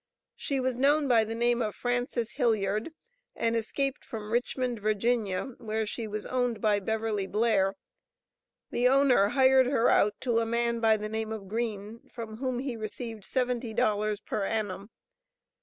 [0.35, 2.89] She was known by the name of Frances Hilliard,
[3.35, 7.75] and escaped from Richmond, Va., where she was owned by Beverly Blair.
[8.71, 12.57] The owner hired her out to a man by the name of Green, from whom
[12.57, 14.89] he received seventy dollars per annum.